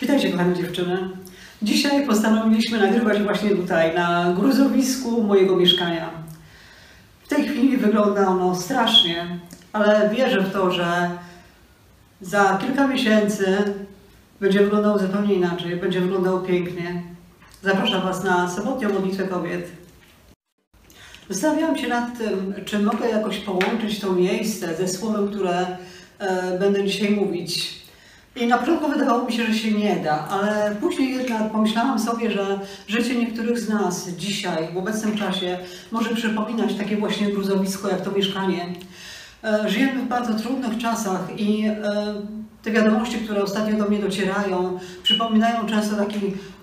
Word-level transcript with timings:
Witajcie 0.00 0.30
kochane 0.30 0.54
dziewczyny. 0.54 1.08
Dzisiaj 1.62 2.06
postanowiliśmy 2.06 2.78
nagrywać 2.78 3.22
właśnie 3.22 3.50
tutaj, 3.50 3.94
na 3.94 4.34
gruzowisku 4.36 5.22
mojego 5.22 5.56
mieszkania. 5.56 6.10
W 7.24 7.28
tej 7.28 7.48
chwili 7.48 7.76
wygląda 7.76 8.28
ono 8.28 8.54
strasznie, 8.54 9.38
ale 9.72 10.10
wierzę 10.10 10.40
w 10.40 10.52
to, 10.52 10.72
że 10.72 11.10
za 12.20 12.58
kilka 12.60 12.86
miesięcy 12.86 13.74
będzie 14.40 14.60
wyglądał 14.60 14.98
zupełnie 14.98 15.34
inaczej, 15.34 15.76
będzie 15.76 16.00
wyglądał 16.00 16.42
pięknie. 16.42 17.02
Zapraszam 17.62 18.02
Was 18.02 18.24
na 18.24 18.50
sobotnią 18.50 18.92
modlitwę 18.92 19.28
kobiet. 19.28 19.72
Zastanawiałam 21.28 21.78
się 21.78 21.88
nad 21.88 22.18
tym, 22.18 22.54
czy 22.64 22.78
mogę 22.78 23.08
jakoś 23.08 23.38
połączyć 23.38 24.00
to 24.00 24.12
miejsce 24.12 24.76
ze 24.76 24.88
słowem, 24.88 25.28
które 25.28 25.66
e, 26.18 26.58
będę 26.58 26.84
dzisiaj 26.84 27.10
mówić. 27.10 27.79
I 28.36 28.46
na 28.46 28.58
początku 28.58 28.88
wydawało 28.88 29.24
mi 29.24 29.32
się, 29.32 29.44
że 29.44 29.54
się 29.54 29.72
nie 29.72 29.96
da, 29.96 30.28
ale 30.28 30.76
później 30.80 31.14
jednak 31.14 31.52
pomyślałam 31.52 31.98
sobie, 31.98 32.30
że 32.30 32.60
życie 32.88 33.16
niektórych 33.16 33.58
z 33.58 33.68
nas 33.68 34.08
dzisiaj, 34.08 34.68
w 34.74 34.76
obecnym 34.76 35.18
czasie, 35.18 35.58
może 35.90 36.14
przypominać 36.14 36.74
takie 36.74 36.96
właśnie 36.96 37.32
gruzowisko 37.32 37.88
jak 37.88 38.00
to 38.00 38.10
mieszkanie. 38.10 38.66
E, 39.44 39.68
żyjemy 39.68 40.02
w 40.02 40.08
bardzo 40.08 40.34
trudnych 40.34 40.78
czasach 40.78 41.20
i 41.36 41.66
e, 41.66 41.74
te 42.62 42.70
wiadomości, 42.70 43.18
które 43.18 43.42
ostatnio 43.42 43.78
do 43.78 43.90
mnie 43.90 43.98
docierają, 43.98 44.78
przypominają 45.02 45.66
często 45.66 45.96
taki 45.96 46.20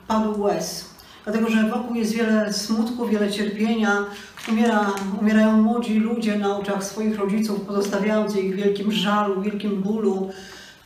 padł 0.07 0.41
łez. 0.41 0.89
Dlatego, 1.23 1.49
że 1.49 1.69
wokół 1.69 1.95
jest 1.95 2.13
wiele 2.13 2.53
smutku, 2.53 3.07
wiele 3.07 3.31
cierpienia, 3.31 4.05
umiera, 4.49 4.93
umierają 5.21 5.61
młodzi 5.61 5.99
ludzie 5.99 6.39
na 6.39 6.57
oczach 6.57 6.83
swoich 6.83 7.19
rodziców, 7.19 7.61
pozostawiając 7.61 8.35
ich 8.35 8.53
w 8.53 8.57
wielkim 8.57 8.91
żalu, 8.91 9.41
wielkim 9.41 9.81
bólu. 9.81 10.29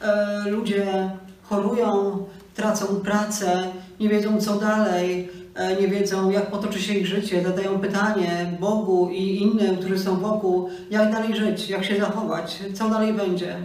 E, 0.01 0.49
ludzie 0.49 1.09
chorują, 1.43 2.17
tracą 2.55 2.85
pracę, 2.85 3.63
nie 3.99 4.09
wiedzą 4.09 4.41
co 4.41 4.55
dalej, 4.55 5.29
e, 5.55 5.81
nie 5.81 5.87
wiedzą 5.87 6.31
jak 6.31 6.51
potoczy 6.51 6.81
się 6.81 6.93
ich 6.93 7.07
życie, 7.07 7.43
zadają 7.43 7.79
pytanie 7.79 8.51
Bogu 8.59 9.09
i 9.09 9.41
innym, 9.41 9.77
którzy 9.77 9.99
są 9.99 10.20
wokół, 10.20 10.70
jak 10.91 11.11
dalej 11.11 11.35
żyć, 11.35 11.70
jak 11.70 11.85
się 11.85 11.99
zachować, 11.99 12.59
co 12.73 12.89
dalej 12.89 13.13
będzie. 13.13 13.55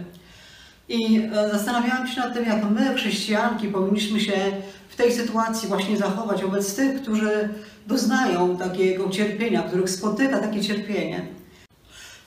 I 0.89 1.21
e, 1.33 1.49
zastanawiałam 1.51 2.07
się 2.07 2.21
nad 2.21 2.33
tym, 2.33 2.45
jak 2.45 2.71
my, 2.71 2.95
chrześcijanki, 2.95 3.67
powinniśmy 3.67 4.19
się 4.19 4.37
w 4.89 4.95
tej 4.95 5.11
sytuacji 5.13 5.67
właśnie 5.67 5.97
zachować 5.97 6.41
wobec 6.41 6.75
tych, 6.75 7.01
którzy 7.01 7.49
doznają 7.87 8.57
takiego 8.57 9.09
cierpienia, 9.09 9.63
których 9.63 9.89
spotyka 9.89 10.39
takie 10.39 10.61
cierpienie. 10.61 11.36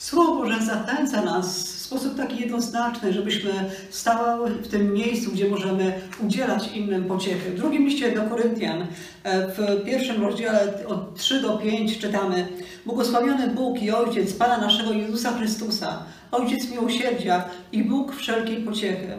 Słowo 0.01 0.37
Boże 0.37 0.63
zachęca 0.63 1.23
nas 1.23 1.65
w 1.65 1.79
sposób 1.79 2.17
taki 2.17 2.41
jednoznaczny, 2.41 3.13
żebyśmy 3.13 3.71
stały 3.91 4.51
w 4.51 4.69
tym 4.69 4.93
miejscu, 4.93 5.33
gdzie 5.33 5.49
możemy 5.49 6.01
udzielać 6.25 6.69
innym 6.73 7.05
pociechy. 7.05 7.51
W 7.51 7.57
drugim 7.57 7.87
liście 7.87 8.13
do 8.13 8.23
Koryntian, 8.23 8.87
e, 9.23 9.49
w 9.49 9.85
pierwszym 9.85 10.23
rozdziale 10.23 10.87
od 10.87 11.15
3 11.15 11.41
do 11.41 11.59
5 11.59 11.99
czytamy 11.99 12.49
Błogosławiony 12.87 13.49
Bóg 13.49 13.83
i 13.83 13.91
Ojciec 13.91 14.33
Pana 14.33 14.59
naszego 14.59 14.93
Jezusa 14.93 15.33
Chrystusa, 15.33 16.03
Ojciec 16.33 16.71
miłosierdzia 16.71 17.45
i 17.73 17.85
Bóg 17.85 18.17
wszelkiej 18.17 18.57
pociechy. 18.57 19.17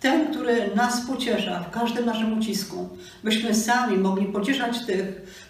Ten, 0.00 0.30
który 0.32 0.70
nas 0.74 1.06
pociesza 1.06 1.60
w 1.60 1.70
każdym 1.70 2.06
naszym 2.06 2.38
ucisku, 2.38 2.88
byśmy 3.24 3.54
sami 3.54 3.98
mogli 3.98 4.26
pocieszać 4.26 4.86
tych, 4.86 5.04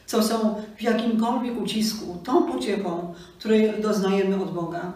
co 0.07 0.23
są 0.23 0.63
w 0.77 0.83
jakimkolwiek 0.83 1.61
ucisku, 1.61 2.19
tą 2.25 2.53
pociechą, 2.53 3.15
której 3.39 3.73
doznajemy 3.83 4.43
od 4.43 4.55
Boga. 4.55 4.93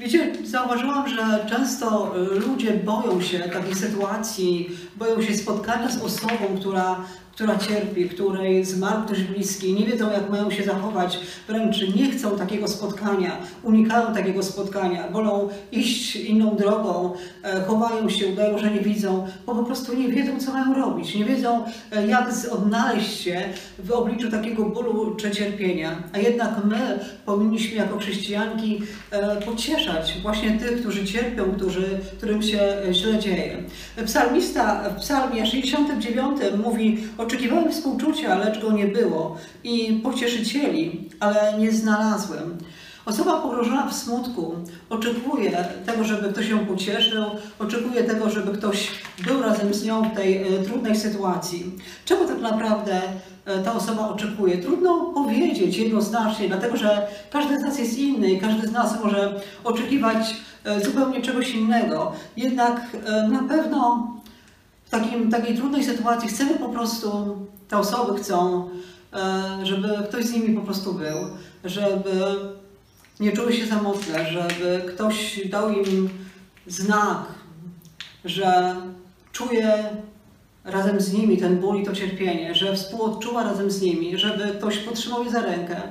Wiecie, 0.00 0.32
zauważyłam, 0.44 1.08
że 1.08 1.46
często 1.50 2.14
ludzie 2.46 2.74
boją 2.74 3.20
się 3.20 3.38
takiej 3.38 3.74
sytuacji, 3.74 4.70
boją 4.96 5.22
się 5.22 5.34
spotkania 5.34 5.88
z 5.90 6.02
osobą, 6.02 6.56
która 6.60 7.04
która 7.40 7.58
cierpi, 7.58 8.08
której 8.08 8.64
zmarł 8.64 9.02
ktoś 9.06 9.22
bliski, 9.22 9.74
nie 9.74 9.86
wiedzą 9.86 10.10
jak 10.12 10.30
mają 10.30 10.50
się 10.50 10.64
zachować, 10.64 11.18
wręcz 11.48 11.96
nie 11.96 12.10
chcą 12.10 12.38
takiego 12.38 12.68
spotkania, 12.68 13.36
unikają 13.62 14.14
takiego 14.14 14.42
spotkania, 14.42 15.08
wolą 15.08 15.48
iść 15.72 16.16
inną 16.16 16.56
drogą, 16.56 17.12
e, 17.42 17.60
chowają 17.60 18.08
się, 18.08 18.26
udają, 18.26 18.58
że 18.58 18.70
nie 18.70 18.80
widzą, 18.80 19.26
bo 19.46 19.54
po 19.54 19.62
prostu 19.64 19.96
nie 19.96 20.08
wiedzą 20.08 20.40
co 20.40 20.52
mają 20.52 20.74
robić, 20.74 21.14
nie 21.14 21.24
wiedzą 21.24 21.64
e, 21.92 22.06
jak 22.06 22.30
odnaleźć 22.50 23.20
się 23.20 23.42
w 23.78 23.92
obliczu 23.92 24.30
takiego 24.30 24.64
bólu 24.64 25.14
czy 25.14 25.30
cierpienia. 25.30 26.02
A 26.12 26.18
jednak 26.18 26.64
my 26.64 26.98
powinniśmy 27.26 27.76
jako 27.76 27.98
chrześcijanki 27.98 28.82
e, 29.10 29.36
pocieszać 29.36 30.16
właśnie 30.22 30.58
tych, 30.58 30.80
którzy 30.80 31.04
cierpią, 31.04 31.52
którzy, 31.52 32.00
którym 32.16 32.42
się 32.42 32.60
źle 32.92 33.18
dzieje. 33.18 33.62
Psalmista 34.06 34.90
w 34.90 35.00
psalmie 35.00 35.46
69 35.46 36.40
mówi 36.64 36.98
o 37.18 37.26
Oczekiwałem 37.30 37.72
współczucia, 37.72 38.38
lecz 38.38 38.60
go 38.60 38.72
nie 38.72 38.86
było 38.86 39.36
i 39.64 40.00
pocieszycieli, 40.02 41.08
ale 41.20 41.58
nie 41.58 41.72
znalazłem. 41.72 42.58
Osoba 43.06 43.40
pogrążona 43.42 43.86
w 43.86 43.94
smutku 43.94 44.54
oczekuje 44.90 45.64
tego, 45.86 46.04
żeby 46.04 46.32
ktoś 46.32 46.48
ją 46.48 46.66
pocieszył, 46.66 47.24
oczekuje 47.58 48.04
tego, 48.04 48.30
żeby 48.30 48.52
ktoś 48.52 48.90
był 49.26 49.42
razem 49.42 49.74
z 49.74 49.84
nią 49.84 50.02
w 50.02 50.16
tej 50.16 50.42
e, 50.42 50.62
trudnej 50.64 50.96
sytuacji. 50.96 51.72
Czego 52.04 52.24
tak 52.24 52.40
naprawdę 52.40 53.00
e, 53.44 53.58
ta 53.58 53.74
osoba 53.74 54.08
oczekuje? 54.08 54.58
Trudno 54.58 55.12
powiedzieć 55.14 55.76
jednoznacznie, 55.76 56.48
dlatego 56.48 56.76
że 56.76 57.06
każdy 57.30 57.58
z 57.60 57.62
nas 57.62 57.78
jest 57.78 57.98
inny 57.98 58.30
i 58.30 58.40
każdy 58.40 58.68
z 58.68 58.72
nas 58.72 59.04
może 59.04 59.40
oczekiwać 59.64 60.36
e, 60.64 60.80
zupełnie 60.80 61.22
czegoś 61.22 61.54
innego. 61.54 62.12
Jednak 62.36 62.96
na 63.28 63.42
pewno 63.48 64.08
w 64.90 64.92
takim, 64.92 65.30
takiej 65.30 65.56
trudnej 65.56 65.84
sytuacji. 65.84 66.28
Chcemy 66.28 66.58
po 66.58 66.68
prostu, 66.68 67.36
te 67.68 67.78
osoby 67.78 68.18
chcą, 68.18 68.68
e, 69.12 69.66
żeby 69.66 69.88
ktoś 70.08 70.24
z 70.24 70.32
nimi 70.32 70.56
po 70.56 70.60
prostu 70.60 70.94
był, 70.94 71.18
żeby 71.64 72.10
nie 73.20 73.32
czuły 73.32 73.52
się 73.52 73.66
samotne, 73.66 74.32
żeby 74.32 74.82
ktoś 74.88 75.40
dał 75.48 75.72
im 75.72 76.08
znak, 76.66 77.22
że 78.24 78.76
czuje 79.32 79.84
razem 80.64 81.00
z 81.00 81.12
nimi 81.12 81.38
ten 81.38 81.60
ból 81.60 81.80
i 81.80 81.84
to 81.84 81.92
cierpienie, 81.92 82.54
że 82.54 82.76
współodczuwa 82.76 83.42
razem 83.42 83.70
z 83.70 83.80
nimi, 83.82 84.18
żeby 84.18 84.54
ktoś 84.58 84.78
podtrzymał 84.78 85.24
je 85.24 85.30
za 85.30 85.42
rękę, 85.42 85.82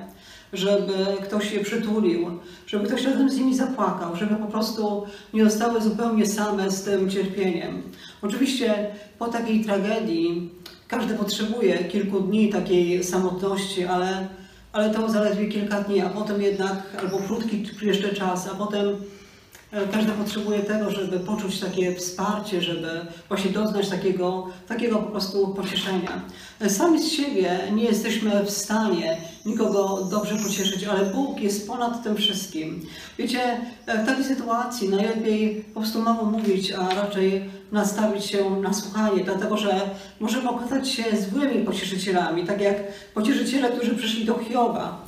żeby 0.53 0.93
ktoś 1.23 1.51
je 1.51 1.59
przytulił, 1.59 2.39
żeby 2.67 2.87
ktoś 2.87 3.03
razem 3.03 3.29
z 3.29 3.37
nimi 3.37 3.55
zapłakał, 3.55 4.15
żeby 4.15 4.35
po 4.35 4.45
prostu 4.45 5.03
nie 5.33 5.43
zostały 5.45 5.81
zupełnie 5.81 6.25
same 6.25 6.71
z 6.71 6.83
tym 6.83 7.09
cierpieniem. 7.09 7.81
Oczywiście 8.21 8.87
po 9.19 9.27
takiej 9.27 9.65
tragedii 9.65 10.49
każdy 10.87 11.13
potrzebuje 11.13 11.83
kilku 11.83 12.19
dni 12.19 12.49
takiej 12.49 13.03
samotności, 13.03 13.83
ale, 13.83 14.27
ale 14.73 14.89
to 14.89 15.09
zaledwie 15.09 15.47
kilka 15.47 15.81
dni, 15.81 16.01
a 16.01 16.09
potem 16.09 16.41
jednak, 16.41 16.77
albo 16.99 17.17
krótki 17.17 17.65
jeszcze 17.81 18.13
czas, 18.13 18.47
a 18.47 18.55
potem 18.55 18.95
każdy 19.91 20.11
potrzebuje 20.11 20.59
tego, 20.59 20.91
żeby 20.91 21.19
poczuć 21.19 21.59
takie 21.59 21.95
wsparcie, 21.95 22.61
żeby 22.61 22.89
właśnie 23.27 23.51
doznać 23.51 23.89
takiego, 23.89 24.47
takiego 24.67 24.97
po 24.97 25.11
prostu 25.11 25.47
pocieszenia. 25.47 26.21
E, 26.59 26.69
sami 26.69 27.01
z 27.01 27.11
siebie 27.11 27.59
nie 27.71 27.83
jesteśmy 27.83 28.43
w 28.43 28.49
stanie 28.49 29.17
nikogo 29.45 30.07
dobrze 30.11 30.35
pocieszyć, 30.35 30.83
ale 30.83 31.05
Bóg 31.05 31.39
jest 31.39 31.67
ponad 31.67 32.03
tym 32.03 32.15
wszystkim. 32.15 32.85
Wiecie, 33.17 33.61
e, 33.85 34.03
w 34.03 34.05
takiej 34.05 34.23
sytuacji 34.23 34.89
najlepiej 34.89 35.65
po 35.73 35.79
prostu 35.79 36.01
mało 36.01 36.25
mówić, 36.25 36.71
a 36.71 36.89
raczej 36.89 37.49
nastawić 37.71 38.25
się 38.25 38.61
na 38.61 38.73
słuchanie, 38.73 39.23
dlatego 39.23 39.57
że 39.57 39.89
możemy 40.19 40.49
okazać 40.49 40.89
się 40.89 41.03
złymi 41.31 41.65
pocieszycielami, 41.65 42.45
tak 42.45 42.61
jak 42.61 42.75
pocieszyciele, 43.13 43.69
którzy 43.69 43.95
przyszli 43.95 44.25
do 44.25 44.39
Hioba. 44.39 45.05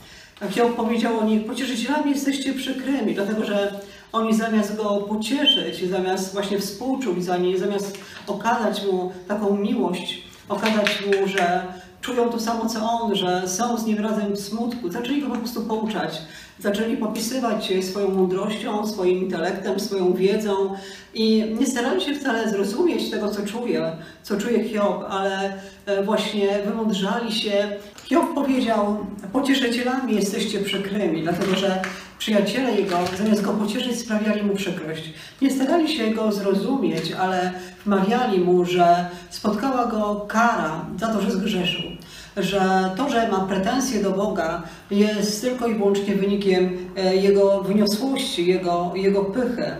Hiob 0.49 0.75
powiedział 0.75 1.19
o 1.19 1.23
nich, 1.23 1.45
pocieszycielami 1.45 2.11
jesteście 2.11 2.53
przykrymi, 2.53 3.15
dlatego 3.15 3.45
że 3.45 3.81
oni 4.13 4.33
zamiast 4.33 4.77
go 4.77 4.97
pocieszyć, 4.97 5.89
zamiast 5.89 6.33
właśnie 6.33 6.59
współczuć 6.59 7.23
za 7.23 7.37
nie, 7.37 7.57
zamiast 7.57 7.97
okazać 8.27 8.85
mu 8.85 9.11
taką 9.27 9.57
miłość, 9.57 10.23
okazać 10.49 11.03
mu, 11.05 11.27
że 11.27 11.63
czują 12.01 12.29
to 12.29 12.39
samo 12.39 12.65
co 12.65 12.91
on, 12.91 13.15
że 13.15 13.47
są 13.47 13.77
z 13.77 13.85
nim 13.85 13.99
razem 13.99 14.33
w 14.33 14.39
smutku, 14.39 14.91
zaczęli 14.91 15.21
go 15.21 15.29
po 15.29 15.37
prostu 15.37 15.61
pouczać. 15.61 16.21
Zaczęli 16.59 16.97
popisywać 16.97 17.65
się 17.65 17.83
swoją 17.83 18.11
mądrością, 18.11 18.87
swoim 18.87 19.17
intelektem, 19.17 19.79
swoją 19.79 20.13
wiedzą 20.13 20.75
i 21.13 21.55
nie 21.59 21.67
starali 21.67 22.01
się 22.01 22.15
wcale 22.15 22.49
zrozumieć 22.49 23.11
tego, 23.11 23.29
co 23.29 23.45
czuje, 23.45 23.91
co 24.23 24.37
czuje 24.37 24.63
Hiob, 24.63 25.03
ale 25.09 25.53
e, 25.85 26.03
właśnie 26.03 26.59
wymądrzali 26.65 27.31
się. 27.31 27.69
Hiob 28.05 28.33
powiedział, 28.33 29.05
pocieszycielami 29.33 30.15
jesteście 30.15 30.59
przykrymi, 30.59 31.23
dlatego 31.23 31.55
że 31.55 31.81
Przyjaciele 32.21 32.71
jego, 32.75 32.97
zamiast 33.17 33.41
go 33.41 33.53
pocieszyć, 33.53 33.99
sprawiali 33.99 34.43
mu 34.43 34.55
przykrość. 34.55 35.13
Nie 35.41 35.51
starali 35.51 35.97
się 35.97 36.11
go 36.11 36.31
zrozumieć, 36.31 37.11
ale 37.11 37.53
wmawiali 37.85 38.39
mu, 38.39 38.65
że 38.65 39.05
spotkała 39.29 39.85
go 39.85 40.25
kara 40.27 40.85
za 40.99 41.07
to, 41.07 41.21
że 41.21 41.31
zgrzeszył. 41.31 41.91
Że 42.37 42.91
to, 42.97 43.09
że 43.09 43.31
ma 43.31 43.39
pretensje 43.39 44.03
do 44.03 44.11
Boga, 44.11 44.63
jest 44.91 45.41
tylko 45.41 45.67
i 45.67 45.75
wyłącznie 45.75 46.15
wynikiem 46.15 46.77
e, 46.97 47.15
jego 47.15 47.61
wyniosłości, 47.61 48.47
jego, 48.47 48.91
jego 48.95 49.25
pychy. 49.25 49.75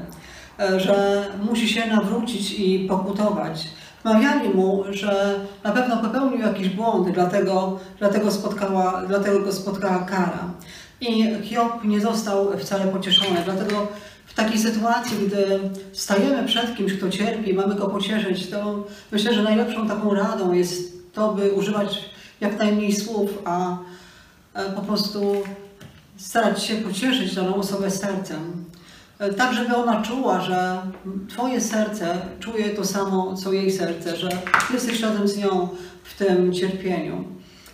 E, 0.60 0.80
że 0.80 1.26
musi 1.50 1.70
się 1.70 1.88
nawrócić 1.88 2.60
i 2.60 2.80
pokutować 2.90 3.68
Mawiali 4.04 4.50
mu, 4.50 4.84
że 4.90 5.40
na 5.64 5.72
pewno 5.72 5.98
popełnił 5.98 6.40
jakiś 6.40 6.70
błąd, 6.70 7.12
dlatego, 7.12 7.80
dlatego, 8.00 8.32
spotkała, 8.32 9.02
dlatego 9.08 9.40
go 9.40 9.52
spotkała 9.52 10.00
kara. 10.00 10.50
I 11.02 11.36
Hiob 11.44 11.84
nie 11.84 12.02
został 12.02 12.58
wcale 12.58 12.88
pocieszony. 12.88 13.42
Dlatego 13.46 13.88
w 14.26 14.34
takiej 14.34 14.60
sytuacji, 14.60 15.18
gdy 15.28 15.60
stajemy 15.94 16.48
przed 16.48 16.78
kimś, 16.78 16.94
kto 16.94 17.10
cierpi, 17.10 17.54
mamy 17.54 17.76
go 17.76 17.88
pocieszyć, 17.88 18.50
to 18.50 18.88
myślę, 19.12 19.34
że 19.34 19.44
najlepszą 19.44 19.88
taką 19.88 20.14
radą 20.14 20.54
jest 20.54 20.94
to, 21.14 21.34
by 21.34 21.52
używać 21.52 22.10
jak 22.42 22.60
najmniej 22.60 22.96
słów, 22.96 23.30
a 23.46 23.78
po 24.76 24.82
prostu 24.82 25.34
starać 26.18 26.64
się 26.64 26.76
pocieszyć 26.76 27.36
daną 27.36 27.56
osobę 27.56 27.92
sercem. 27.92 28.66
Tak, 29.38 29.54
żeby 29.54 29.76
ona 29.76 30.02
czuła, 30.02 30.42
że 30.42 30.82
Twoje 31.30 31.62
serce 31.62 32.22
czuje 32.40 32.70
to 32.70 32.86
samo, 32.86 33.36
co 33.36 33.54
jej 33.54 33.72
serce, 33.72 34.18
że 34.18 34.30
jesteś 34.74 35.02
razem 35.02 35.28
z 35.28 35.38
nią 35.38 35.70
w 36.04 36.18
tym 36.18 36.54
cierpieniu. 36.54 37.24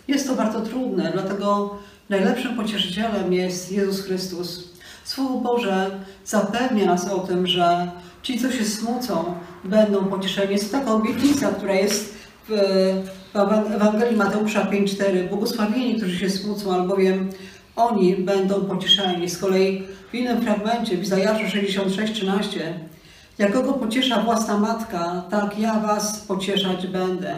Jest 0.08 0.28
to 0.28 0.34
bardzo 0.34 0.60
trudne, 0.60 1.10
dlatego 1.12 1.76
najlepszym 2.08 2.56
pocieszycielem 2.56 3.32
jest 3.32 3.72
Jezus 3.72 4.04
Chrystus. 4.04 4.68
Słowo 5.04 5.38
Boże 5.38 5.90
zapewnia 6.24 6.86
nas 6.86 7.08
o 7.08 7.18
tym, 7.18 7.46
że 7.46 7.90
ci, 8.22 8.40
co 8.40 8.52
się 8.52 8.64
smucą, 8.64 9.34
będą 9.64 10.04
pocieszeni. 10.04 10.52
Jest 10.52 10.72
taka 10.72 10.92
obietnica, 10.92 11.48
która 11.48 11.74
jest 11.74 12.14
w 12.48 12.52
Ewangelii 13.74 14.16
Mateusza 14.16 14.64
5,4. 14.64 15.28
Błogosławieni, 15.28 15.96
którzy 15.96 16.18
się 16.18 16.30
smucą, 16.30 16.74
albowiem 16.74 17.30
oni 17.76 18.16
będą 18.16 18.60
pocieszeni. 18.60 19.28
Z 19.28 19.38
kolei 19.38 19.82
w 20.10 20.14
innym 20.14 20.42
fragmencie, 20.42 20.96
w 20.96 21.02
Izajaszu 21.02 21.44
66,13 21.56 22.60
Jakogo 23.38 23.72
pociesza 23.72 24.22
własna 24.22 24.58
matka, 24.58 25.22
tak 25.30 25.58
ja 25.58 25.80
was 25.80 26.20
pocieszać 26.20 26.86
będę. 26.86 27.34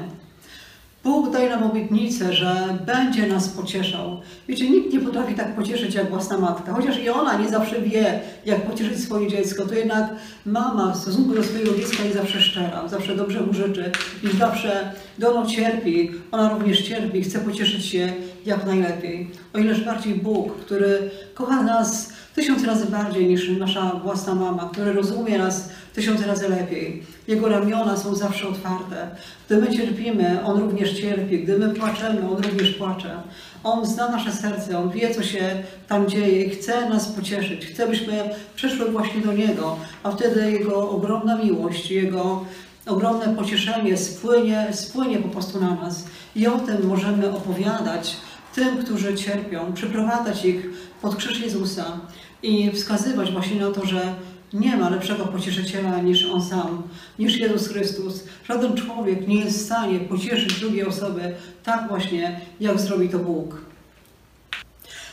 Bóg 1.04 1.32
daje 1.32 1.50
nam 1.50 1.62
obietnicę, 1.62 2.32
że 2.32 2.78
będzie 2.86 3.26
nas 3.26 3.48
pocieszał. 3.48 4.20
Wiecie, 4.48 4.70
nikt 4.70 4.92
nie 4.92 5.00
potrafi 5.00 5.34
tak 5.34 5.56
pocieszyć 5.56 5.94
jak 5.94 6.10
własna 6.10 6.38
matka. 6.38 6.72
Chociaż 6.74 6.98
i 6.98 7.08
ona 7.08 7.38
nie 7.38 7.48
zawsze 7.48 7.80
wie, 7.80 8.20
jak 8.46 8.66
pocieszyć 8.66 9.00
swoje 9.00 9.28
dziecko, 9.28 9.66
to 9.66 9.74
jednak 9.74 10.10
mama 10.46 10.92
w 10.92 10.96
stosunku 10.96 11.34
do 11.34 11.44
swojego 11.44 11.74
dziecka 11.74 12.04
jest 12.04 12.16
zawsze 12.16 12.40
szczera, 12.40 12.88
zawsze 12.88 13.16
dobrze 13.16 13.40
mu 13.40 13.52
życzy 13.52 13.90
i 14.22 14.36
zawsze, 14.36 14.92
ono 15.28 15.46
cierpi, 15.46 16.10
ona 16.30 16.48
również 16.48 16.82
cierpi, 16.82 17.22
chce 17.22 17.38
pocieszyć 17.38 17.84
się 17.84 18.12
jak 18.46 18.66
najlepiej. 18.66 19.30
O 19.54 19.58
ileż 19.58 19.84
bardziej 19.84 20.14
Bóg, 20.14 20.56
który 20.56 21.10
kocha 21.34 21.62
nas 21.62 22.12
tysiąc 22.34 22.64
razy 22.64 22.86
bardziej 22.86 23.26
niż 23.26 23.48
nasza 23.48 24.00
własna 24.04 24.34
mama, 24.34 24.68
który 24.72 24.92
rozumie 24.92 25.38
nas 25.38 25.68
tysiąc 25.94 26.26
razy 26.26 26.48
lepiej. 26.48 27.02
Jego 27.28 27.48
ramiona 27.48 27.96
są 27.96 28.14
zawsze 28.14 28.48
otwarte. 28.48 29.08
Gdy 29.46 29.56
my 29.56 29.76
cierpimy, 29.76 30.44
On 30.44 30.60
również 30.60 31.00
cierpi. 31.00 31.38
Gdy 31.38 31.58
my 31.58 31.74
płaczemy, 31.74 32.20
On 32.30 32.42
również 32.42 32.70
płacze. 32.70 33.22
On 33.64 33.86
zna 33.86 34.08
nasze 34.08 34.32
serce, 34.32 34.78
On 34.78 34.90
wie, 34.90 35.14
co 35.14 35.22
się 35.22 35.62
tam 35.88 36.08
dzieje 36.08 36.44
i 36.44 36.50
chce 36.50 36.88
nas 36.88 37.08
pocieszyć. 37.08 37.66
Chce, 37.66 37.88
byśmy 37.88 38.30
przyszły 38.54 38.90
właśnie 38.90 39.20
do 39.20 39.32
Niego, 39.32 39.76
a 40.02 40.10
wtedy 40.10 40.52
Jego 40.52 40.90
ogromna 40.90 41.36
miłość, 41.36 41.90
Jego 41.90 42.44
ogromne 42.86 43.36
pocieszenie 43.36 43.96
spłynie, 43.96 44.66
spłynie 44.72 45.18
po 45.18 45.28
prostu 45.28 45.60
na 45.60 45.74
nas. 45.74 46.04
I 46.36 46.46
o 46.46 46.58
tym 46.58 46.86
możemy 46.86 47.30
opowiadać 47.30 48.16
tym, 48.54 48.78
którzy 48.84 49.14
cierpią, 49.14 49.72
przyprowadzać 49.72 50.44
ich 50.44 50.68
pod 51.02 51.16
krzyż 51.16 51.40
Jezusa 51.40 52.00
i 52.42 52.70
wskazywać 52.70 53.32
właśnie 53.32 53.60
na 53.60 53.70
to, 53.70 53.86
że 53.86 54.14
nie 54.52 54.76
ma 54.76 54.88
lepszego 54.88 55.26
pocieszyciela 55.26 56.02
niż 56.02 56.26
On 56.26 56.42
sam, 56.42 56.82
niż 57.18 57.36
Jezus 57.36 57.68
Chrystus. 57.68 58.24
Żaden 58.48 58.74
człowiek 58.74 59.28
nie 59.28 59.40
jest 59.40 59.58
w 59.58 59.64
stanie 59.64 60.00
pocieszyć 60.00 60.60
drugiej 60.60 60.86
osoby 60.86 61.34
tak 61.64 61.88
właśnie, 61.88 62.40
jak 62.60 62.80
zrobi 62.80 63.08
to 63.08 63.18
Bóg. 63.18 63.60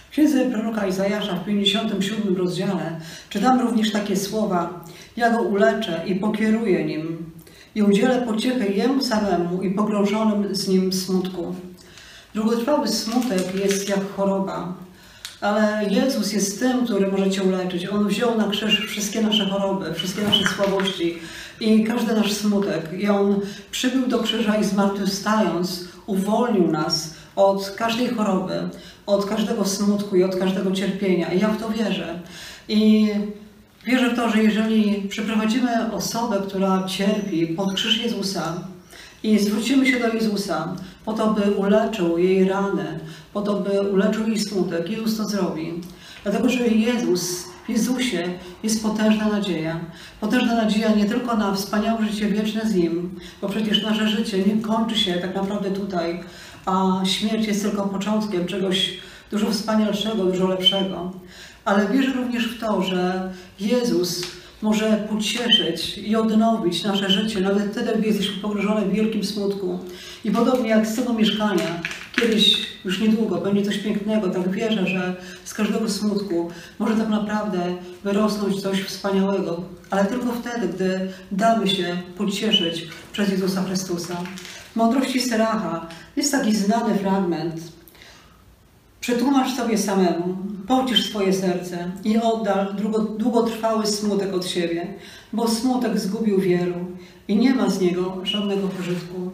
W 0.07 0.11
księdze 0.11 0.45
proroka 0.45 0.87
Izajasza 0.87 1.35
w 1.35 1.45
57 1.45 2.35
rozdziale 2.35 2.99
czytam 3.29 3.59
również 3.59 3.91
takie 3.91 4.15
słowa 4.15 4.85
Ja 5.17 5.31
go 5.31 5.41
uleczę 5.41 6.03
i 6.05 6.15
pokieruję 6.15 6.85
nim 6.85 7.31
i 7.75 7.83
udzielę 7.83 8.21
pociechy 8.21 8.73
jemu 8.73 9.03
samemu 9.03 9.63
i 9.63 9.71
pogrążonym 9.71 10.55
z 10.55 10.67
nim 10.67 10.93
smutku. 10.93 11.55
Długotrwały 12.37 12.87
smutek 12.87 13.55
jest 13.55 13.89
jak 13.89 14.13
choroba, 14.15 14.73
ale 15.41 15.85
Jezus 15.89 16.33
jest 16.33 16.59
tym, 16.59 16.85
który 16.85 17.11
może 17.11 17.29
Cię 17.29 17.43
uleczyć. 17.43 17.87
On 17.87 18.07
wziął 18.07 18.37
na 18.37 18.47
krzyż 18.47 18.85
wszystkie 18.87 19.21
nasze 19.21 19.45
choroby, 19.45 19.93
wszystkie 19.93 20.21
nasze 20.21 20.43
słabości 20.55 21.17
i 21.59 21.83
każdy 21.83 22.13
nasz 22.13 22.33
smutek. 22.33 22.89
I 22.99 23.09
On 23.09 23.39
przybył 23.71 24.07
do 24.07 24.19
krzyża 24.19 24.57
i 24.57 24.63
zmartwychwstając 24.63 25.83
uwolnił 26.05 26.71
nas 26.71 27.13
od 27.35 27.69
każdej 27.71 28.09
choroby, 28.09 28.69
od 29.05 29.25
każdego 29.25 29.65
smutku 29.65 30.15
i 30.15 30.23
od 30.23 30.35
każdego 30.35 30.71
cierpienia. 30.71 31.33
I 31.33 31.39
ja 31.39 31.47
w 31.47 31.61
to 31.61 31.69
wierzę. 31.69 32.19
I 32.69 33.09
wierzę 33.85 34.09
w 34.09 34.15
to, 34.15 34.29
że 34.29 34.43
jeżeli 34.43 35.07
przyprowadzimy 35.09 35.91
osobę, 35.91 36.41
która 36.47 36.83
cierpi 36.87 37.47
pod 37.47 37.73
krzyż 37.73 37.97
Jezusa, 38.03 38.61
i 39.23 39.39
zwrócimy 39.39 39.85
się 39.85 39.99
do 39.99 40.13
Jezusa 40.13 40.75
po 41.05 41.13
to, 41.13 41.33
by 41.33 41.51
uleczył 41.51 42.17
jej 42.17 42.49
rany, 42.49 42.99
po 43.33 43.41
to, 43.41 43.53
by 43.53 43.81
uleczył 43.81 44.27
jej 44.27 44.39
smutek. 44.39 44.89
Jezus 44.89 45.17
to 45.17 45.25
zrobi. 45.25 45.73
Dlatego, 46.23 46.49
że 46.49 46.67
Jezus, 46.67 47.43
w 47.65 47.69
Jezusie 47.69 48.29
jest 48.63 48.83
potężna 48.83 49.29
nadzieja. 49.29 49.79
Potężna 50.21 50.55
nadzieja 50.55 50.95
nie 50.95 51.05
tylko 51.05 51.37
na 51.37 51.53
wspaniałe 51.53 52.05
życie 52.05 52.27
wieczne 52.27 52.61
z 52.65 52.75
Nim, 52.75 53.19
bo 53.41 53.49
przecież 53.49 53.83
nasze 53.83 54.07
życie 54.07 54.37
nie 54.37 54.61
kończy 54.61 54.95
się 54.95 55.13
tak 55.13 55.35
naprawdę 55.35 55.71
tutaj, 55.71 56.23
a 56.65 57.01
śmierć 57.05 57.47
jest 57.47 57.61
tylko 57.61 57.87
początkiem 57.87 58.45
czegoś 58.45 58.97
dużo 59.31 59.51
wspanialszego, 59.51 60.23
dużo 60.23 60.47
lepszego. 60.47 61.11
Ale 61.65 61.87
wierzę 61.87 62.13
również 62.13 62.47
w 62.47 62.59
to, 62.59 62.81
że 62.81 63.33
Jezus 63.59 64.21
może 64.61 65.07
pocieszyć 65.09 65.97
i 65.97 66.15
odnowić 66.15 66.83
nasze 66.83 67.09
życie, 67.09 67.39
nawet 67.41 67.71
wtedy, 67.71 67.93
gdy 67.97 68.07
jesteśmy 68.07 68.41
pogrążone 68.41 68.85
w 68.85 68.93
wielkim 68.93 69.23
smutku. 69.23 69.79
I 70.23 70.31
podobnie 70.31 70.69
jak 70.69 70.87
z 70.87 70.95
tego 70.95 71.13
mieszkania, 71.13 71.81
kiedyś, 72.15 72.67
już 72.85 72.99
niedługo, 72.99 73.41
będzie 73.41 73.65
coś 73.65 73.77
pięknego, 73.77 74.29
tak 74.29 74.51
wierzę, 74.51 74.87
że 74.87 75.15
z 75.45 75.53
każdego 75.53 75.89
smutku 75.89 76.49
może 76.79 76.95
tak 76.95 77.09
naprawdę 77.09 77.59
wyrosnąć 78.03 78.61
coś 78.61 78.83
wspaniałego, 78.83 79.63
ale 79.89 80.05
tylko 80.05 80.33
wtedy, 80.33 80.67
gdy 80.67 81.13
damy 81.31 81.67
się 81.67 81.97
pocieszyć 82.17 82.87
przez 83.11 83.29
Jezusa 83.31 83.63
Chrystusa. 83.63 84.15
W 84.73 84.75
mądrości 84.75 85.21
Seracha 85.21 85.87
jest 86.15 86.31
taki 86.31 86.55
znany 86.55 86.95
fragment, 86.95 87.61
Przetłumacz 89.07 89.55
sobie 89.55 89.77
samemu, 89.77 90.37
pocisz 90.67 91.09
swoje 91.09 91.33
serce 91.33 91.91
i 92.03 92.17
oddal 92.17 92.75
długotrwały 93.17 93.87
smutek 93.87 94.33
od 94.33 94.47
siebie, 94.47 94.87
bo 95.33 95.47
smutek 95.47 95.99
zgubił 95.99 96.39
wielu 96.39 96.75
i 97.27 97.35
nie 97.35 97.55
ma 97.55 97.69
z 97.69 97.81
niego 97.81 98.17
żadnego 98.23 98.67
pożytku. 98.67 99.31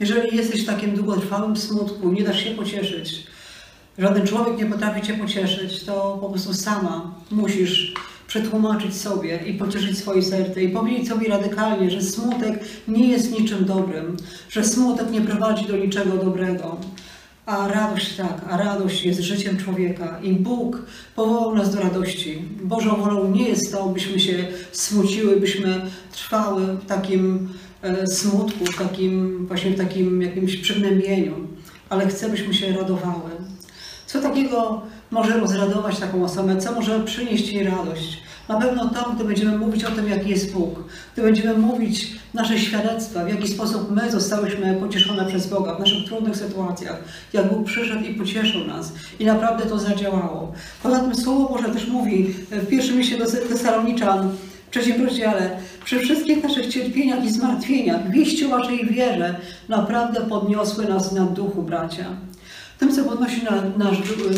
Jeżeli 0.00 0.36
jesteś 0.36 0.62
w 0.62 0.66
takim 0.66 0.94
długotrwałym 0.94 1.56
smutku, 1.56 2.12
nie 2.12 2.22
dasz 2.22 2.44
się 2.44 2.50
pocieszyć, 2.50 3.26
żaden 3.98 4.26
człowiek 4.26 4.58
nie 4.58 4.66
potrafi 4.66 5.06
cię 5.06 5.14
pocieszyć, 5.14 5.84
to 5.84 6.18
po 6.20 6.30
prostu 6.30 6.54
sama 6.54 7.14
musisz 7.30 7.94
przetłumaczyć 8.26 8.96
sobie 8.96 9.36
i 9.46 9.54
pocieszyć 9.54 9.98
swoje 9.98 10.22
serce 10.22 10.62
i 10.62 10.68
powiedzieć 10.68 11.08
sobie 11.08 11.28
radykalnie, 11.28 11.90
że 11.90 12.02
smutek 12.02 12.64
nie 12.88 13.08
jest 13.08 13.38
niczym 13.38 13.64
dobrym, 13.64 14.16
że 14.48 14.64
smutek 14.64 15.10
nie 15.10 15.20
prowadzi 15.20 15.66
do 15.66 15.76
niczego 15.76 16.16
dobrego 16.16 16.76
a 17.46 17.68
radość 17.68 18.16
tak, 18.16 18.40
a 18.50 18.56
radość 18.56 19.04
jest 19.04 19.20
życiem 19.20 19.56
człowieka 19.56 20.18
i 20.22 20.32
Bóg 20.32 20.82
powołał 21.14 21.54
nas 21.54 21.74
do 21.74 21.80
radości. 21.80 22.42
Bożą 22.62 22.96
wolą 22.96 23.30
nie 23.30 23.48
jest 23.48 23.72
to, 23.72 23.86
byśmy 23.86 24.20
się 24.20 24.48
smuciły, 24.72 25.40
byśmy 25.40 25.80
trwały 26.12 26.66
w 26.66 26.86
takim 26.86 27.48
e, 27.82 28.06
smutku, 28.06 28.64
w 28.64 28.78
takim 28.78 29.46
właśnie 29.46 29.70
w 29.70 29.78
takim 29.78 30.22
jakimś 30.22 30.56
przygnębieniu, 30.56 31.34
ale 31.88 32.08
chce, 32.08 32.30
byśmy 32.30 32.54
się 32.54 32.72
radowały. 32.72 33.30
Co 34.06 34.20
takiego 34.20 34.82
może 35.10 35.40
rozradować 35.40 35.98
taką 35.98 36.24
osobę? 36.24 36.56
Co 36.56 36.72
może 36.72 37.00
przynieść 37.00 37.48
jej 37.48 37.64
radość? 37.64 38.25
Na 38.48 38.60
pewno 38.60 38.88
to, 38.88 39.12
gdy 39.14 39.24
będziemy 39.24 39.58
mówić 39.58 39.84
o 39.84 39.90
tym, 39.90 40.08
jaki 40.08 40.30
jest 40.30 40.52
Bóg, 40.52 40.84
gdy 41.12 41.22
będziemy 41.22 41.58
mówić 41.58 42.12
nasze 42.34 42.58
świadectwa, 42.58 43.24
w 43.24 43.28
jaki 43.28 43.48
sposób 43.48 43.90
my 43.90 44.10
zostałyśmy 44.10 44.74
pocieszone 44.80 45.26
przez 45.26 45.46
Boga 45.46 45.74
w 45.74 45.80
naszych 45.80 46.04
trudnych 46.06 46.36
sytuacjach, 46.36 47.04
jak 47.32 47.48
Bóg 47.48 47.66
przyszedł 47.66 48.04
i 48.04 48.14
pocieszył 48.14 48.64
nas 48.64 48.92
i 49.18 49.24
naprawdę 49.24 49.66
to 49.66 49.78
zadziałało. 49.78 50.52
Poza 50.82 51.00
tym 51.00 51.14
Słowo 51.14 51.48
Boże 51.48 51.68
też 51.68 51.88
mówi 51.88 52.34
w 52.50 52.66
pierwszym 52.66 52.98
liście 52.98 53.18
do 53.18 53.24
Tesaloniczan, 53.48 54.28
w 54.66 54.70
trzecim 54.70 55.04
rozdziale, 55.04 55.50
przy 55.84 55.98
wszystkich 55.98 56.42
naszych 56.42 56.66
cierpieniach 56.66 57.24
i 57.24 57.30
zmartwieniach, 57.30 58.10
wieści 58.10 58.46
o 58.46 58.48
Waszej 58.48 58.86
wierze 58.86 59.36
naprawdę 59.68 60.20
podniosły 60.20 60.88
nas 60.88 61.12
na 61.12 61.24
duchu, 61.24 61.62
bracia. 61.62 62.04
Tym, 62.78 62.92
co 62.92 63.04
podnosi 63.04 63.44
na, 63.44 63.62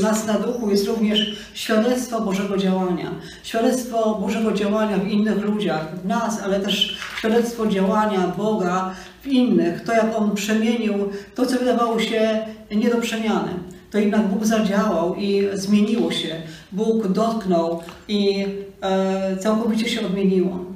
nas 0.03 0.27
na 0.27 0.39
duchu, 0.39 0.71
jest 0.71 0.87
również 0.87 1.37
świadectwo 1.55 2.21
Bożego 2.21 2.57
działania. 2.57 3.11
Świadectwo 3.43 4.15
Bożego 4.15 4.53
działania 4.53 4.99
w 4.99 5.09
innych 5.09 5.45
ludziach, 5.45 6.01
w 6.03 6.07
nas, 6.07 6.43
ale 6.43 6.61
też 6.61 6.99
świadectwo 7.19 7.67
działania 7.67 8.33
Boga 8.37 8.95
w 9.23 9.27
innych. 9.27 9.85
To, 9.85 9.93
jak 9.93 10.17
On 10.17 10.35
przemienił 10.35 10.95
to, 11.35 11.47
co 11.47 11.59
wydawało 11.59 12.01
się 12.01 12.39
nie 12.71 12.91
do 12.91 12.97
przemiany. 12.97 13.51
To 13.91 13.99
jednak 13.99 14.29
Bóg 14.29 14.47
zadziałał 14.47 15.15
i 15.15 15.49
zmieniło 15.55 16.13
się. 16.13 16.35
Bóg 16.73 17.09
dotknął 17.09 17.83
i 18.09 18.47
e, 18.81 19.37
całkowicie 19.37 19.89
się 19.89 20.07
odmieniło. 20.07 20.68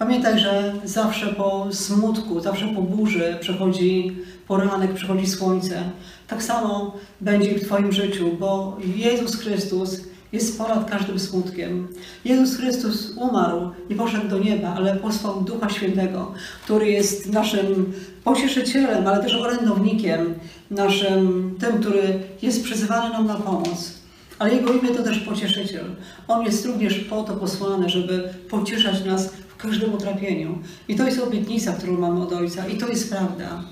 Pamiętaj, 0.00 0.38
że 0.38 0.72
zawsze 0.84 1.26
po 1.26 1.66
smutku, 1.72 2.40
zawsze 2.40 2.68
po 2.68 2.82
burzy 2.82 3.36
przychodzi 3.40 4.16
poranek, 4.48 4.94
przychodzi 4.94 5.26
słońce. 5.26 5.82
Tak 6.28 6.42
samo 6.42 6.94
będzie 7.20 7.54
w 7.54 7.64
Twoim 7.64 7.92
życiu, 7.92 8.36
bo 8.38 8.76
Jezus 8.96 9.36
Chrystus 9.36 10.00
jest 10.32 10.58
ponad 10.58 10.90
każdym 10.90 11.18
smutkiem. 11.18 11.88
Jezus 12.24 12.56
Chrystus 12.56 13.12
umarł 13.16 13.70
i 13.88 13.94
poszedł 13.94 14.28
do 14.28 14.38
nieba, 14.38 14.74
ale 14.76 14.96
posłał 14.96 15.40
Ducha 15.40 15.68
Świętego, 15.70 16.32
który 16.64 16.90
jest 16.90 17.32
naszym 17.32 17.92
pocieszycielem, 18.24 19.06
ale 19.06 19.22
też 19.22 19.34
orędownikiem, 19.34 20.34
naszym, 20.70 21.54
tym, 21.60 21.80
który 21.80 22.20
jest 22.42 22.64
przyzywany 22.64 23.12
nam 23.12 23.26
na 23.26 23.34
pomoc. 23.34 23.92
Ale 24.38 24.54
Jego 24.54 24.72
imię 24.72 24.88
to 24.88 25.02
też 25.02 25.18
pocieszyciel. 25.18 25.84
On 26.28 26.44
jest 26.44 26.66
również 26.66 26.94
po 26.94 27.22
to 27.22 27.36
posłany, 27.36 27.88
żeby 27.88 28.34
pocieszać 28.50 29.04
nas 29.04 29.30
w 29.60 29.62
każdym 29.62 29.94
utrapieniu. 29.94 30.58
I 30.88 30.96
to 30.96 31.06
jest 31.06 31.18
obietnica, 31.18 31.72
którą 31.72 31.98
mamy 31.98 32.22
od 32.22 32.32
Ojca. 32.32 32.68
I 32.68 32.78
to 32.78 32.88
jest 32.88 33.10
prawda. 33.10 33.62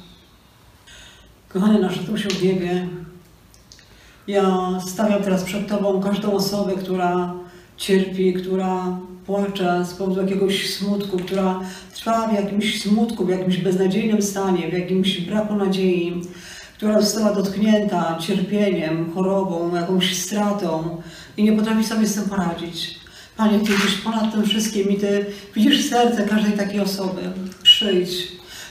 Kochany 1.49 1.79
nasz 1.79 1.99
Tatusiu 1.99 2.29
w 2.29 2.43
niebie, 2.43 2.89
ja 4.27 4.69
stawiam 4.87 5.23
teraz 5.23 5.45
przed 5.45 5.69
Tobą 5.69 6.01
każdą 6.01 6.33
osobę, 6.33 6.73
która 6.73 7.35
cierpi, 7.77 8.35
która 8.35 8.99
płacze 9.27 9.85
z 9.85 9.95
powodu 9.95 10.21
jakiegoś 10.21 10.75
smutku, 10.75 11.19
która 11.19 11.61
trwa 11.95 12.29
w 12.29 12.35
jakimś 12.35 12.83
smutku, 12.83 13.25
w 13.25 13.29
jakimś 13.29 13.57
beznadziejnym 13.57 14.23
stanie, 14.23 14.69
w 14.69 14.73
jakimś 14.73 15.21
braku 15.21 15.57
nadziei, 15.57 16.23
która 16.77 17.01
została 17.01 17.35
dotknięta 17.35 18.19
cierpieniem, 18.21 19.13
chorobą, 19.15 19.75
jakąś 19.75 20.17
stratą 20.17 21.03
i 21.37 21.45
nie 21.45 21.53
potrafi 21.53 21.85
sobie 21.85 22.07
z 22.07 22.15
tym 22.15 22.25
poradzić. 22.25 23.08
Panie, 23.39 23.61
Ty 23.61 23.73
jesteś 23.73 23.95
ponad 23.95 24.33
tym 24.33 24.47
wszystkim 24.47 24.91
i 24.91 24.97
Ty 24.97 25.27
widzisz 25.55 25.91
serce 25.91 26.23
każdej 26.23 26.53
takiej 26.53 26.81
osoby. 26.81 27.21
Przyjdź, 27.63 28.11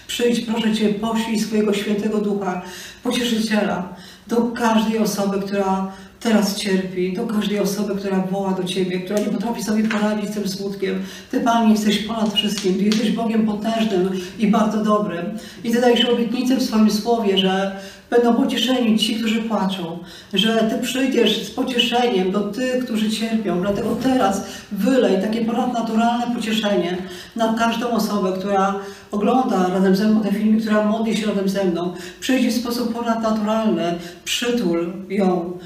przyjdź, 0.07 0.39
proszę 0.41 0.73
Cię, 0.73 0.89
poślij 0.89 1.39
swojego 1.39 1.73
świętego 1.73 2.21
ducha, 2.21 2.61
pocieszyciela 3.03 3.95
do 4.27 4.41
każdej 4.41 4.97
osoby, 4.97 5.41
która 5.41 5.91
teraz 6.19 6.55
cierpi, 6.55 7.13
do 7.13 7.27
każdej 7.27 7.59
osoby, 7.59 7.95
która 7.95 8.17
woła 8.31 8.51
do 8.51 8.63
Ciebie, 8.63 8.99
która 8.99 9.19
nie 9.19 9.25
potrafi 9.25 9.63
sobie 9.63 9.83
poradzić 9.83 10.29
z 10.29 10.33
tym 10.33 10.47
smutkiem. 10.47 10.99
Ty, 11.31 11.39
Panie, 11.39 11.71
jesteś 11.71 11.99
ponad 11.99 12.33
wszystkim. 12.33 12.75
Ty 12.75 12.83
jesteś 12.83 13.11
Bogiem 13.11 13.45
potężnym 13.45 14.09
i 14.39 14.47
bardzo 14.47 14.83
dobrym. 14.83 15.25
I 15.63 15.71
Ty 15.71 15.81
dajesz 15.81 16.05
obietnicę 16.05 16.55
w 16.55 16.63
swoim 16.63 16.91
słowie, 16.91 17.37
że 17.37 17.79
będą 18.09 18.33
pocieszeni 18.33 18.99
ci, 18.99 19.15
którzy 19.15 19.41
płaczą, 19.41 19.99
że 20.33 20.57
Ty 20.57 20.87
przyjdziesz 20.87 21.47
z 21.47 21.51
pocieszeniem 21.51 22.31
do 22.31 22.39
tych, 22.39 22.85
którzy 22.85 23.11
cierpią. 23.11 23.61
Dlatego 23.61 23.95
teraz 24.03 24.43
wylej 24.71 25.21
takie 25.21 25.45
ponadnaturalne 25.45 26.35
pocieszenie 26.35 26.97
na 27.35 27.53
każdą 27.53 27.89
osobę, 27.89 28.33
która 28.39 28.75
ogląda 29.11 29.67
razem 29.67 29.95
ze 29.95 30.07
mną 30.07 30.21
te 30.21 30.31
filmy, 30.31 30.61
która 30.61 30.85
modli 30.85 31.17
się 31.17 31.27
razem 31.27 31.49
ze 31.49 31.65
mną. 31.65 31.93
Przyjdzie 32.19 32.51
w 32.51 32.61
sposób 32.61 32.93
ponadnaturalny, 32.93 33.95
przytul 34.25 34.93
ją, 35.09 35.57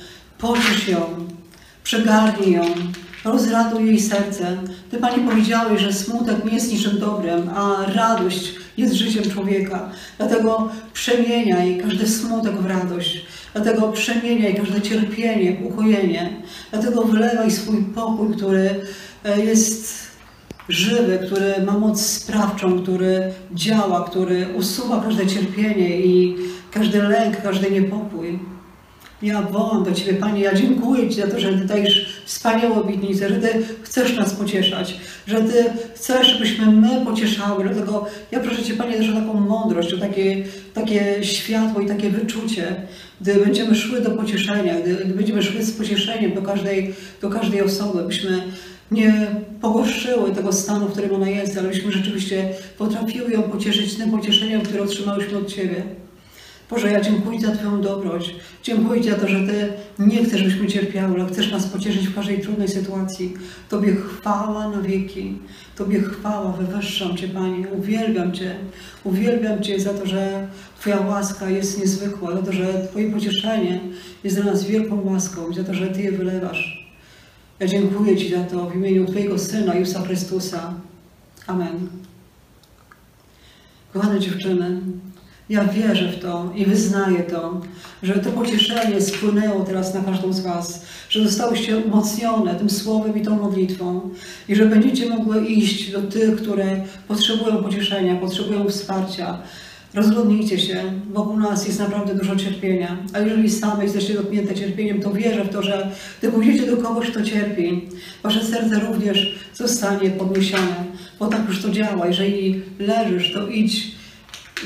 pociesz 0.42 0.88
ją, 0.88 1.00
przygarnij 1.84 2.52
ją, 2.52 2.64
rozraduj 3.26 3.86
jej 3.86 4.00
serce. 4.00 4.58
Ty, 4.92 4.98
Panie, 4.98 5.28
powiedziałeś, 5.30 5.82
że 5.82 5.94
smutek 5.94 6.46
nie 6.46 6.52
jest 6.52 6.72
niczym 6.72 7.00
dobrym, 7.00 7.50
a 7.56 7.86
radość 7.96 8.54
jest 8.78 8.94
życiem 8.94 9.32
człowieka. 9.32 9.90
Dlatego 10.18 10.70
przemieniaj 10.94 11.82
każdy 11.84 12.08
smutek 12.08 12.54
w 12.54 12.66
radość. 12.66 13.26
Dlatego 13.54 13.92
przemieniaj 13.92 14.56
każde 14.56 14.82
cierpienie 14.82 15.58
ukojenie. 15.64 16.30
Dlatego 16.72 17.04
wylewaj 17.04 17.52
swój 17.52 17.84
pokój, 17.84 18.36
który 18.36 18.76
e, 19.24 19.46
jest 19.46 20.12
żywy, 20.70 21.20
który 21.26 21.66
ma 21.66 21.80
moc 21.80 22.02
sprawczą, 22.06 22.84
który 22.84 23.34
działa, 23.54 24.10
który 24.10 24.48
usuwa 24.58 25.02
każde 25.02 25.28
cierpienie 25.28 26.02
i 26.02 26.38
każdy 26.72 27.02
lęk, 27.02 27.42
każdy 27.42 27.72
niepokój. 27.72 28.40
Ja 29.24 29.42
wołam 29.42 29.84
do 29.84 29.92
Ciebie, 29.92 30.14
Panie, 30.14 30.42
ja 30.42 30.54
dziękuję 30.54 31.10
Ci 31.10 31.16
za 31.16 31.28
to, 31.28 31.40
że 31.40 31.54
Ty 31.54 31.66
dajesz 31.66 32.22
wspaniałą 32.26 32.76
obietnicę, 32.76 33.30
że 33.30 33.36
Ty 33.36 33.48
chcesz 33.84 34.18
nas 34.18 34.34
pocieszać, 34.34 34.98
że 35.28 35.42
Ty 35.42 35.66
chcesz, 35.96 36.28
żebyśmy 36.28 36.66
my 36.66 37.06
pocieszały. 37.06 37.64
Dlatego 37.64 38.06
ja 38.32 38.40
proszę 38.40 38.64
Cię, 38.64 38.74
Panie, 38.74 38.98
też 38.98 39.10
o 39.10 39.14
taką 39.14 39.34
mądrość, 39.34 39.94
o 39.94 39.98
takie, 39.98 40.44
takie 40.74 41.24
światło 41.24 41.82
i 41.82 41.88
takie 41.88 42.10
wyczucie, 42.10 42.76
gdy 43.22 43.36
będziemy 43.36 43.76
szły 43.76 44.02
do 44.02 44.12
pocieszenia, 44.12 44.82
gdy, 44.82 44.96
gdy 44.96 45.14
będziemy 45.14 45.44
szły 45.44 45.64
z 45.64 45.72
pocieszeniem 45.72 46.34
do 46.34 46.42
każdej, 46.42 46.94
do 47.22 47.30
każdej 47.30 47.62
osoby, 47.62 48.04
byśmy 48.04 48.44
nie 48.92 49.28
pogorszyły 49.62 50.32
tego 50.32 50.54
stanu, 50.54 50.88
w 50.88 50.92
którym 50.92 51.16
ona 51.16 51.30
jest, 51.30 51.58
ale 51.58 51.68
byśmy 51.68 51.92
rzeczywiście 51.92 52.50
potrafiły 52.78 53.32
ją 53.32 53.42
pocieszyć 53.42 53.96
tym 53.96 54.12
pocieszeniem, 54.12 54.62
które 54.62 54.84
otrzymałyśmy 54.84 55.38
od 55.38 55.48
Ciebie. 55.48 55.84
Boże, 56.72 56.92
ja 56.92 57.02
dziękuję 57.02 57.42
za 57.42 57.52
Twoją 57.52 57.82
dobroć. 57.82 58.36
Dziękuję 58.64 59.02
Ci 59.02 59.10
za 59.10 59.16
to, 59.16 59.28
że 59.28 59.40
Ty 59.40 59.74
nie 60.00 60.26
chcesz, 60.26 60.44
byśmy 60.44 60.68
cierpiały, 60.68 61.14
ale 61.14 61.26
chcesz 61.26 61.52
nas 61.52 61.68
pocieszyć 61.68 62.08
w 62.08 62.16
każdej 62.16 62.42
trudnej 62.42 62.68
sytuacji. 62.68 63.34
Tobie 63.70 63.96
chwała 63.96 64.70
na 64.70 64.82
wieki. 64.82 65.38
Tobie 65.76 66.02
chwała, 66.02 66.52
wywyższam 66.52 67.18
Cię, 67.18 67.28
Panie. 67.28 67.68
Uwielbiam 67.68 68.32
Cię. 68.32 68.56
Uwielbiam 69.04 69.64
Cię 69.64 69.80
za 69.80 69.94
to, 69.94 70.06
że 70.06 70.48
Twoja 70.80 71.00
łaska 71.00 71.50
jest 71.50 71.80
niezwykła, 71.80 72.36
za 72.36 72.42
to, 72.42 72.54
że 72.54 72.88
Twoje 72.90 73.12
pocieszenie 73.12 73.80
jest 74.24 74.42
dla 74.42 74.52
nas 74.52 74.64
wielką 74.64 75.02
łaską, 75.02 75.54
za 75.54 75.64
to, 75.64 75.74
że 75.74 75.88
Ty 75.88 76.02
je 76.02 76.12
wylewasz. 76.12 76.88
Ja 77.60 77.68
dziękuję 77.68 78.18
Ci 78.18 78.30
za 78.30 78.44
to 78.44 78.70
w 78.70 78.76
imieniu 78.76 79.06
Twojego 79.06 79.40
Syna, 79.40 79.76
Jezusa 79.76 80.02
Chrystusa. 80.02 80.74
Amen. 81.48 81.90
Kochane 83.94 84.20
dziewczyny, 84.20 84.82
ja 85.52 85.64
wierzę 85.66 86.12
w 86.12 86.20
to 86.20 86.52
i 86.56 86.66
wyznaję 86.66 87.24
to, 87.24 87.62
że 88.04 88.14
to 88.14 88.32
pocieszenie 88.32 89.02
spłynęło 89.02 89.64
teraz 89.64 89.94
na 89.94 90.02
każdą 90.02 90.34
z 90.34 90.40
Was, 90.40 90.86
że 91.10 91.24
zostałyście 91.24 91.78
umocnione 91.78 92.56
tym 92.56 92.70
słowem 92.70 93.22
i 93.22 93.22
tą 93.22 93.38
modlitwą 93.42 94.10
i 94.50 94.56
że 94.56 94.66
będziecie 94.66 95.10
mogły 95.10 95.46
iść 95.46 95.92
do 95.92 96.02
tych, 96.02 96.36
które 96.36 96.84
potrzebują 97.08 97.64
pocieszenia, 97.64 98.16
potrzebują 98.16 98.70
wsparcia. 98.70 99.38
Rozglądnijcie 99.94 100.60
się, 100.60 100.84
wokół 101.14 101.40
nas 101.40 101.68
jest 101.68 101.80
naprawdę 101.80 102.16
dużo 102.16 102.36
cierpienia, 102.36 102.98
a 103.14 103.20
jeżeli 103.20 103.50
same 103.50 103.84
jesteście 103.84 104.14
dotknięte 104.14 104.56
cierpieniem, 104.56 105.02
to 105.02 105.14
wierzę 105.14 105.44
w 105.44 105.50
to, 105.50 105.64
że 105.64 105.92
gdy 106.20 106.32
pójdziecie 106.32 106.72
do 106.72 106.78
kogoś, 106.78 107.12
kto 107.12 107.24
cierpi, 107.24 107.82
wasze 108.24 108.46
serce 108.46 108.80
również 108.80 109.40
zostanie 109.54 110.10
podniesione, 110.10 110.86
bo 111.20 111.28
tak 111.28 111.48
już 111.48 111.62
to 111.62 111.70
działa. 111.70 112.08
Jeżeli 112.08 112.62
leżysz, 112.80 113.34
to 113.34 113.48
idź 113.48 114.01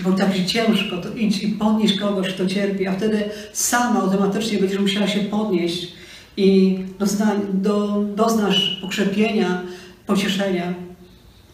bo 0.04 0.12
tak 0.12 0.46
ciężko, 0.46 0.98
to 0.98 1.10
idź 1.16 1.44
i 1.44 1.48
podnieś 1.48 2.00
kogoś, 2.00 2.34
kto 2.34 2.46
cierpi, 2.46 2.88
a 2.88 2.94
wtedy 2.94 3.30
sama 3.54 4.02
automatycznie 4.02 4.60
będziesz 4.60 4.80
musiała 4.80 5.08
się 5.08 5.20
podnieść 5.20 5.94
i 6.38 6.80
dozna, 7.00 7.36
do, 7.54 8.04
doznasz 8.16 8.80
pokrzepienia, 8.82 9.62
pocieszenia. 10.06 10.74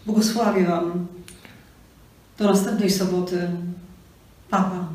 Błogosławię 0.06 0.66
Wam. 0.66 1.08
Do 2.38 2.46
następnej 2.46 2.90
soboty. 2.90 3.50
Papa. 4.50 4.91